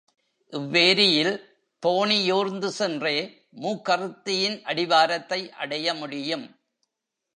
இவ்வேரியில் 0.53 1.35
தோணியூர்ந்து 1.83 2.67
சென்றே 2.67 3.15
மூக்கறுத்தியின் 3.61 4.61
அடிவாரத்தை 4.61 5.51
அடைய 5.51 5.93
முடியும். 5.93 6.45